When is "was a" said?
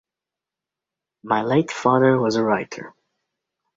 2.19-2.43